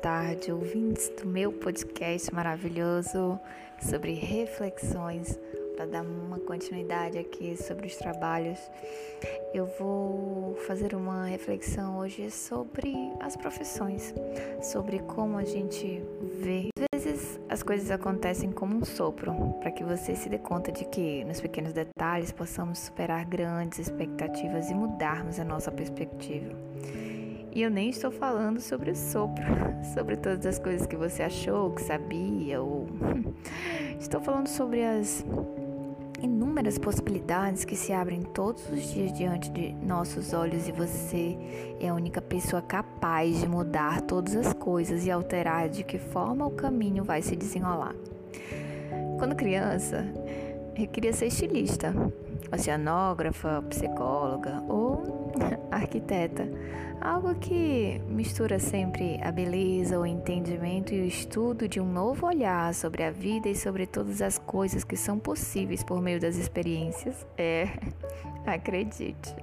tarde, 0.00 0.52
ouvintes 0.52 1.08
do 1.20 1.26
meu 1.26 1.52
podcast 1.52 2.32
maravilhoso 2.32 3.38
sobre 3.80 4.12
reflexões 4.12 5.38
para 5.74 5.86
dar 5.86 6.02
uma 6.02 6.38
continuidade 6.38 7.18
aqui 7.18 7.56
sobre 7.56 7.86
os 7.86 7.96
trabalhos. 7.96 8.58
Eu 9.52 9.66
vou 9.78 10.56
fazer 10.66 10.94
uma 10.94 11.26
reflexão 11.26 11.98
hoje 11.98 12.30
sobre 12.30 12.94
as 13.20 13.36
profissões, 13.36 14.14
sobre 14.62 15.00
como 15.00 15.36
a 15.36 15.44
gente 15.44 16.02
vê. 16.40 16.68
Às 16.94 17.04
vezes 17.04 17.40
as 17.48 17.62
coisas 17.62 17.90
acontecem 17.90 18.52
como 18.52 18.76
um 18.76 18.84
sopro, 18.84 19.32
para 19.60 19.72
que 19.72 19.82
você 19.82 20.14
se 20.14 20.28
dê 20.28 20.38
conta 20.38 20.70
de 20.70 20.84
que 20.84 21.24
nos 21.24 21.40
pequenos 21.40 21.72
detalhes 21.72 22.30
possamos 22.30 22.78
superar 22.78 23.24
grandes 23.24 23.80
expectativas 23.80 24.70
e 24.70 24.74
mudarmos 24.74 25.40
a 25.40 25.44
nossa 25.44 25.72
perspectiva. 25.72 26.54
E 27.52 27.62
eu 27.62 27.70
nem 27.70 27.90
estou 27.90 28.10
falando 28.10 28.60
sobre 28.60 28.90
o 28.90 28.96
sopro, 28.96 29.44
sobre 29.94 30.16
todas 30.16 30.46
as 30.46 30.58
coisas 30.58 30.86
que 30.86 30.96
você 30.96 31.22
achou 31.22 31.70
que 31.72 31.82
sabia, 31.82 32.60
ou 32.60 32.86
estou 33.98 34.20
falando 34.20 34.48
sobre 34.48 34.84
as 34.84 35.24
inúmeras 36.22 36.78
possibilidades 36.78 37.64
que 37.64 37.76
se 37.76 37.92
abrem 37.92 38.22
todos 38.22 38.68
os 38.70 38.92
dias 38.92 39.12
diante 39.12 39.50
de 39.50 39.72
nossos 39.74 40.32
olhos 40.32 40.68
e 40.68 40.72
você 40.72 41.38
é 41.80 41.88
a 41.88 41.94
única 41.94 42.20
pessoa 42.20 42.60
capaz 42.60 43.40
de 43.40 43.48
mudar 43.48 44.00
todas 44.02 44.34
as 44.34 44.52
coisas 44.52 45.06
e 45.06 45.10
alterar 45.10 45.68
de 45.68 45.84
que 45.84 45.98
forma 45.98 46.46
o 46.46 46.50
caminho 46.50 47.04
vai 47.04 47.22
se 47.22 47.36
desenrolar. 47.36 47.94
Quando 49.18 49.34
criança, 49.36 50.04
eu 50.78 50.86
queria 50.86 51.12
ser 51.12 51.26
estilista, 51.26 51.92
oceanógrafa, 52.52 53.62
psicóloga 53.68 54.62
ou 54.68 55.32
arquiteta. 55.72 56.48
Algo 57.00 57.34
que 57.34 58.00
mistura 58.08 58.58
sempre 58.58 59.20
a 59.22 59.32
beleza, 59.32 59.98
o 59.98 60.06
entendimento 60.06 60.94
e 60.94 61.00
o 61.00 61.04
estudo 61.04 61.68
de 61.68 61.80
um 61.80 61.92
novo 61.92 62.26
olhar 62.26 62.72
sobre 62.74 63.02
a 63.02 63.10
vida 63.10 63.48
e 63.48 63.56
sobre 63.56 63.86
todas 63.86 64.22
as 64.22 64.38
coisas 64.38 64.84
que 64.84 64.96
são 64.96 65.18
possíveis 65.18 65.82
por 65.82 66.00
meio 66.00 66.20
das 66.20 66.36
experiências. 66.36 67.26
É, 67.36 67.68
acredite. 68.46 69.34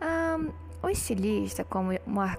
Um, 0.00 0.52
o 0.84 0.90
estilista, 0.90 1.64
como, 1.64 1.90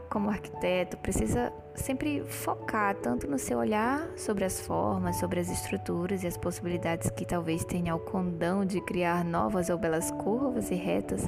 como 0.07 0.29
arquiteto, 0.29 0.97
precisa 0.97 1.51
sempre 1.73 2.23
focar 2.23 2.95
tanto 2.95 3.27
no 3.27 3.39
seu 3.39 3.57
olhar 3.57 4.07
sobre 4.15 4.45
as 4.45 4.61
formas, 4.61 5.17
sobre 5.17 5.39
as 5.39 5.49
estruturas 5.49 6.23
e 6.23 6.27
as 6.27 6.37
possibilidades 6.37 7.09
que 7.09 7.25
talvez 7.25 7.65
tenha 7.65 7.95
o 7.95 7.99
condão 7.99 8.63
de 8.63 8.79
criar 8.81 9.25
novas 9.25 9.69
ou 9.69 9.77
belas 9.77 10.11
curvas 10.11 10.69
e 10.69 10.75
retas, 10.75 11.27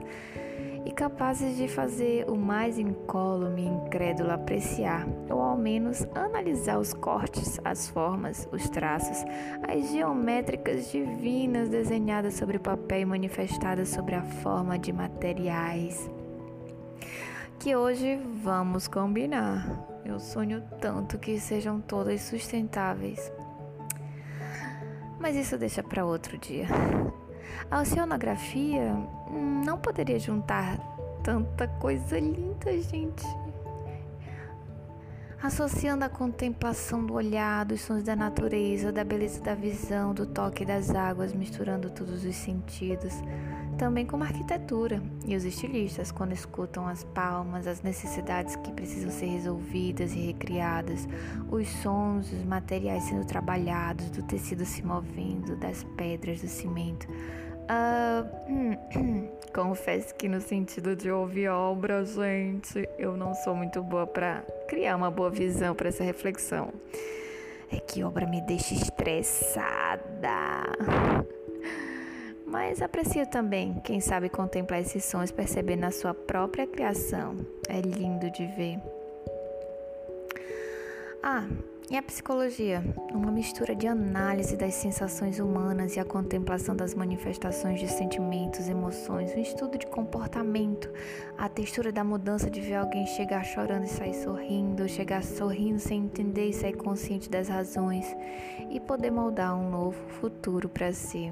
e 0.85 0.91
capazes 0.91 1.57
de 1.57 1.67
fazer 1.67 2.29
o 2.29 2.35
mais 2.35 2.77
incólume 2.77 3.63
e 3.63 3.67
incrédulo 3.67 4.31
apreciar, 4.31 5.05
ou 5.29 5.41
ao 5.41 5.57
menos 5.57 6.05
analisar 6.15 6.79
os 6.79 6.93
cortes, 6.93 7.59
as 7.65 7.89
formas, 7.89 8.47
os 8.51 8.69
traços, 8.69 9.25
as 9.67 9.91
geométricas 9.91 10.91
divinas 10.91 11.67
desenhadas 11.67 12.35
sobre 12.35 12.57
o 12.57 12.61
papel 12.61 13.01
e 13.01 13.05
manifestadas 13.05 13.89
sobre 13.89 14.15
a 14.15 14.23
forma 14.23 14.77
de 14.77 14.93
materiais 14.93 16.09
que 17.59 17.75
hoje 17.75 18.19
vamos 18.43 18.87
combinar. 18.87 19.67
Eu 20.05 20.19
sonho 20.19 20.63
tanto 20.79 21.17
que 21.17 21.39
sejam 21.39 21.81
todas 21.81 22.21
sustentáveis. 22.21 23.31
Mas 25.19 25.35
isso 25.35 25.57
deixa 25.57 25.81
para 25.81 26.05
outro 26.05 26.37
dia. 26.37 26.67
A 27.69 27.81
oceanografia 27.81 28.93
não 29.65 29.77
poderia 29.77 30.19
juntar 30.19 30.77
tanta 31.23 31.67
coisa 31.67 32.19
linda, 32.19 32.71
gente. 32.79 33.25
Associando 35.41 36.05
a 36.05 36.09
contemplação 36.09 37.05
do 37.05 37.13
olhar, 37.13 37.65
dos 37.65 37.81
sons 37.81 38.03
da 38.03 38.15
natureza, 38.15 38.91
da 38.91 39.03
beleza 39.03 39.41
da 39.41 39.55
visão, 39.55 40.13
do 40.13 40.25
toque 40.25 40.63
das 40.63 40.93
águas, 40.93 41.33
misturando 41.33 41.89
todos 41.89 42.23
os 42.23 42.35
sentidos 42.35 43.13
também 43.77 44.05
como 44.05 44.23
a 44.23 44.27
arquitetura 44.27 45.01
e 45.25 45.35
os 45.35 45.45
estilistas, 45.45 46.11
quando 46.11 46.33
escutam 46.33 46.87
as 46.87 47.03
palmas, 47.03 47.67
as 47.67 47.81
necessidades 47.81 48.55
que 48.57 48.71
precisam 48.71 49.11
ser 49.11 49.27
resolvidas 49.27 50.13
e 50.13 50.19
recriadas, 50.19 51.07
os 51.49 51.67
sons, 51.67 52.31
os 52.31 52.43
materiais 52.43 53.03
sendo 53.03 53.25
trabalhados, 53.25 54.09
do 54.09 54.23
tecido 54.23 54.65
se 54.65 54.83
movendo, 54.83 55.55
das 55.55 55.83
pedras, 55.95 56.41
do 56.41 56.47
cimento. 56.47 57.07
Uh, 57.69 58.27
confesso 59.53 60.15
que 60.15 60.27
no 60.27 60.41
sentido 60.41 60.95
de 60.95 61.11
ouvir 61.11 61.49
obra, 61.49 62.03
gente, 62.03 62.89
eu 62.97 63.15
não 63.15 63.33
sou 63.33 63.55
muito 63.55 63.83
boa 63.83 64.07
para 64.07 64.43
criar 64.67 64.95
uma 64.95 65.11
boa 65.11 65.29
visão 65.29 65.75
para 65.75 65.89
essa 65.89 66.03
reflexão. 66.03 66.73
É 67.71 67.79
que 67.79 68.01
obra 68.01 68.25
me 68.25 68.41
deixa 68.41 68.73
estressada 68.73 70.07
mas 72.57 72.81
aprecio 72.81 73.27
também 73.27 73.75
quem 73.83 73.99
sabe 73.99 74.29
contemplar 74.29 74.81
esses 74.81 75.05
sons, 75.05 75.29
perceber 75.29 75.75
na 75.75 75.91
sua 75.91 76.11
própria 76.11 76.65
criação. 76.65 77.37
É 77.69 77.79
lindo 77.79 78.31
de 78.31 78.47
ver. 78.47 78.79
Ah, 81.21 81.47
e 81.87 81.95
a 81.95 82.01
psicologia? 82.01 82.83
Uma 83.13 83.31
mistura 83.31 83.75
de 83.75 83.85
análise 83.85 84.57
das 84.57 84.73
sensações 84.73 85.37
humanas 85.37 85.95
e 85.95 85.99
a 85.99 86.03
contemplação 86.03 86.75
das 86.75 86.95
manifestações 86.95 87.79
de 87.79 87.87
sentimentos, 87.87 88.67
emoções, 88.67 89.35
um 89.35 89.39
estudo 89.39 89.77
de 89.77 89.85
comportamento, 89.85 90.89
a 91.37 91.47
textura 91.47 91.91
da 91.91 92.03
mudança 92.03 92.49
de 92.49 92.59
ver 92.59 92.77
alguém 92.77 93.05
chegar 93.05 93.45
chorando 93.45 93.83
e 93.83 93.87
sair 93.87 94.15
sorrindo, 94.15 94.89
chegar 94.89 95.23
sorrindo 95.23 95.77
sem 95.77 96.05
entender 96.05 96.49
e 96.49 96.53
sair 96.53 96.75
consciente 96.75 97.29
das 97.29 97.49
razões, 97.49 98.07
e 98.71 98.79
poder 98.79 99.11
moldar 99.11 99.55
um 99.55 99.69
novo 99.69 99.99
futuro 100.19 100.67
para 100.67 100.91
si. 100.91 101.31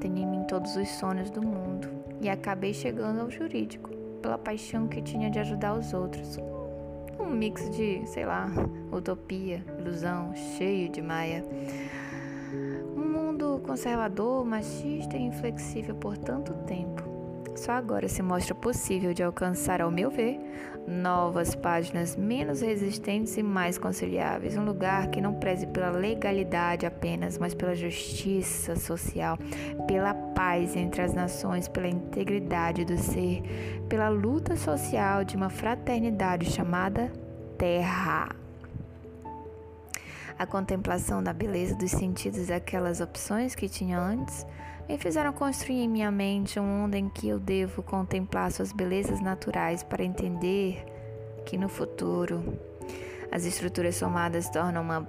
Tenho 0.00 0.18
em 0.18 0.26
mim 0.26 0.44
todos 0.44 0.76
os 0.76 0.88
sonhos 0.88 1.30
do 1.30 1.42
mundo 1.42 1.88
e 2.20 2.28
acabei 2.28 2.74
chegando 2.74 3.20
ao 3.20 3.30
jurídico 3.30 3.90
pela 4.20 4.38
paixão 4.38 4.88
que 4.88 5.02
tinha 5.02 5.30
de 5.30 5.38
ajudar 5.38 5.74
os 5.74 5.92
outros. 5.94 6.38
Um 7.18 7.30
mix 7.30 7.68
de, 7.70 8.06
sei 8.06 8.24
lá, 8.24 8.46
utopia, 8.92 9.64
ilusão, 9.78 10.34
cheio 10.56 10.88
de 10.88 11.02
maia. 11.02 11.44
Um 12.96 13.08
mundo 13.08 13.60
conservador, 13.66 14.44
machista 14.44 15.16
e 15.16 15.22
inflexível 15.22 15.94
por 15.94 16.16
tanto 16.16 16.52
tempo 16.64 17.07
só 17.56 17.72
agora 17.72 18.08
se 18.08 18.22
mostra 18.22 18.54
possível 18.54 19.12
de 19.12 19.22
alcançar, 19.22 19.80
ao 19.80 19.90
meu 19.90 20.10
ver, 20.10 20.40
novas 20.86 21.54
páginas 21.54 22.16
menos 22.16 22.62
resistentes 22.62 23.36
e 23.36 23.42
mais 23.42 23.76
conciliáveis. 23.76 24.56
Um 24.56 24.64
lugar 24.64 25.08
que 25.08 25.20
não 25.20 25.34
preze 25.34 25.66
pela 25.66 25.90
legalidade 25.90 26.86
apenas, 26.86 27.36
mas 27.36 27.54
pela 27.54 27.74
justiça 27.74 28.76
social, 28.76 29.36
pela 29.86 30.14
paz 30.14 30.76
entre 30.76 31.02
as 31.02 31.12
nações, 31.12 31.68
pela 31.68 31.88
integridade 31.88 32.84
do 32.84 32.96
ser, 32.96 33.42
pela 33.88 34.08
luta 34.08 34.56
social 34.56 35.24
de 35.24 35.36
uma 35.36 35.50
fraternidade 35.50 36.50
chamada 36.50 37.12
Terra. 37.58 38.37
A 40.38 40.46
contemplação 40.46 41.20
da 41.20 41.32
beleza 41.32 41.74
dos 41.74 41.90
sentidos 41.90 42.46
daquelas 42.46 43.00
opções 43.00 43.56
que 43.56 43.68
tinha 43.68 43.98
antes 43.98 44.46
me 44.88 44.96
fizeram 44.96 45.32
construir 45.32 45.82
em 45.82 45.88
minha 45.88 46.10
mente 46.12 46.60
um 46.60 46.64
mundo 46.64 46.94
em 46.94 47.08
que 47.08 47.28
eu 47.28 47.40
devo 47.40 47.82
contemplar 47.82 48.52
suas 48.52 48.72
belezas 48.72 49.20
naturais 49.20 49.82
para 49.82 50.04
entender 50.04 50.84
que 51.44 51.58
no 51.58 51.68
futuro 51.68 52.56
as 53.32 53.44
estruturas 53.44 53.96
somadas 53.96 54.48
tornam 54.48 54.82
uma 54.82 55.06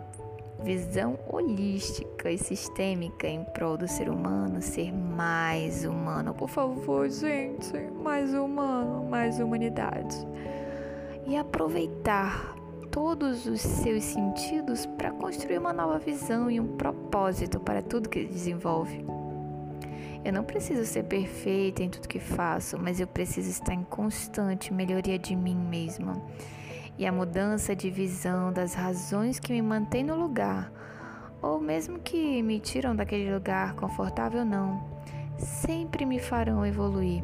visão 0.64 1.18
holística 1.28 2.30
e 2.32 2.38
sistêmica 2.38 3.28
em 3.28 3.44
prol 3.46 3.78
do 3.78 3.88
ser 3.88 4.10
humano 4.10 4.62
ser 4.62 4.92
mais 4.92 5.86
humano. 5.86 6.34
Por 6.34 6.50
favor, 6.50 7.08
gente, 7.08 7.78
mais 8.04 8.34
humano, 8.34 9.06
mais 9.06 9.40
humanidade. 9.40 10.16
E 11.26 11.38
aproveitar 11.38 12.59
todos 12.92 13.46
os 13.46 13.62
seus 13.62 14.04
sentidos 14.04 14.86
para 14.86 15.12
construir 15.12 15.60
uma 15.60 15.74
nova 15.74 16.00
visão 16.00 16.50
e 16.50 16.60
um 16.60 16.76
propósito 16.76 17.60
para 17.60 17.82
tudo 17.82 18.10
que 18.10 18.26
desenvolve. 18.26 19.06
Eu 20.24 20.34
não 20.34 20.44
preciso 20.44 20.86
ser 20.86 21.04
perfeita 21.04 21.84
em 21.84 21.90
tudo 21.90 22.08
que 22.08 22.20
faço, 22.20 22.78
mas 22.78 23.00
eu 23.00 23.08
preciso 23.08 23.50
estar 23.50 23.74
em 23.74 23.84
constante 23.84 24.74
melhoria 24.74 25.18
de 25.18 25.36
mim 25.36 25.56
mesma. 25.56 26.22
E 26.98 27.06
a 27.06 27.12
mudança 27.12 27.76
de 27.76 27.90
visão 27.90 28.52
das 28.52 28.74
razões 28.74 29.40
que 29.40 29.54
me 29.54 29.62
mantêm 29.62 30.04
no 30.04 30.16
lugar, 30.16 30.72
ou 31.42 31.60
mesmo 31.60 32.00
que 32.00 32.44
me 32.44 32.60
tiram 32.60 32.96
daquele 32.96 33.34
lugar, 33.34 33.76
confortável 33.76 34.44
não, 34.44 34.84
sempre 35.38 36.06
me 36.06 36.20
farão 36.20 36.66
evoluir. 36.66 37.24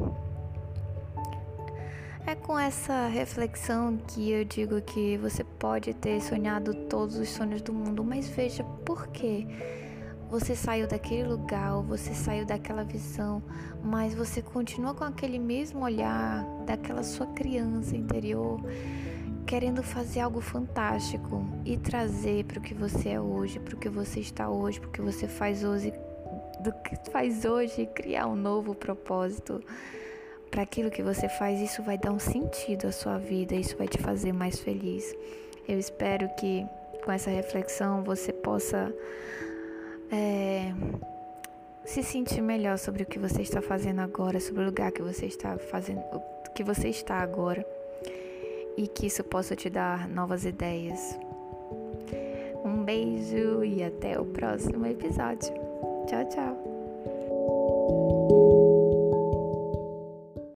É 2.26 2.34
com 2.34 2.58
essa 2.58 3.06
reflexão 3.06 3.96
que 3.96 4.32
eu 4.32 4.44
digo 4.44 4.82
que 4.82 5.16
você 5.16 5.44
pode 5.44 5.94
ter 5.94 6.20
sonhado 6.20 6.74
todos 6.88 7.16
os 7.16 7.28
sonhos 7.28 7.62
do 7.62 7.72
mundo, 7.72 8.02
mas 8.02 8.28
veja 8.28 8.64
por 8.84 9.06
quê. 9.06 9.46
Você 10.28 10.56
saiu 10.56 10.88
daquele 10.88 11.22
lugar, 11.22 11.80
você 11.82 12.12
saiu 12.14 12.44
daquela 12.44 12.82
visão, 12.82 13.40
mas 13.80 14.12
você 14.12 14.42
continua 14.42 14.92
com 14.92 15.04
aquele 15.04 15.38
mesmo 15.38 15.84
olhar 15.84 16.44
daquela 16.66 17.04
sua 17.04 17.28
criança 17.28 17.96
interior 17.96 18.60
querendo 19.46 19.80
fazer 19.80 20.18
algo 20.18 20.40
fantástico 20.40 21.46
e 21.64 21.76
trazer 21.76 22.44
para 22.46 22.58
o 22.58 22.62
que 22.62 22.74
você 22.74 23.10
é 23.10 23.20
hoje, 23.20 23.60
para 23.60 23.76
o 23.76 23.78
que 23.78 23.88
você 23.88 24.18
está 24.18 24.50
hoje, 24.50 24.80
para 24.80 24.88
o 24.88 24.92
que 24.92 25.00
você 25.00 25.28
faz 25.28 25.62
hoje, 25.62 25.92
do 26.58 26.72
que 26.82 26.96
faz 27.12 27.44
hoje, 27.44 27.86
criar 27.94 28.26
um 28.26 28.34
novo 28.34 28.74
propósito 28.74 29.62
para 30.56 30.62
aquilo 30.62 30.90
que 30.90 31.02
você 31.02 31.28
faz, 31.28 31.60
isso 31.60 31.82
vai 31.82 31.98
dar 31.98 32.10
um 32.10 32.18
sentido 32.18 32.86
à 32.86 32.92
sua 32.92 33.18
vida, 33.18 33.54
isso 33.54 33.76
vai 33.76 33.86
te 33.86 33.98
fazer 33.98 34.32
mais 34.32 34.58
feliz. 34.58 35.14
Eu 35.68 35.78
espero 35.78 36.30
que 36.30 36.64
com 37.04 37.12
essa 37.12 37.28
reflexão 37.28 38.02
você 38.02 38.32
possa 38.32 38.90
é, 40.10 40.72
se 41.84 42.02
sentir 42.02 42.40
melhor 42.40 42.78
sobre 42.78 43.02
o 43.02 43.06
que 43.06 43.18
você 43.18 43.42
está 43.42 43.60
fazendo 43.60 44.00
agora, 44.00 44.40
sobre 44.40 44.62
o 44.62 44.64
lugar 44.64 44.92
que 44.92 45.02
você 45.02 45.26
está 45.26 45.58
fazendo, 45.58 46.00
que 46.54 46.64
você 46.64 46.88
está 46.88 47.16
agora, 47.16 47.62
e 48.78 48.88
que 48.88 49.08
isso 49.08 49.22
possa 49.24 49.54
te 49.54 49.68
dar 49.68 50.08
novas 50.08 50.46
ideias. 50.46 51.18
Um 52.64 52.82
beijo 52.82 53.62
e 53.62 53.84
até 53.84 54.18
o 54.18 54.24
próximo 54.24 54.86
episódio. 54.86 55.52
Tchau, 56.06 56.24
tchau. 56.30 56.56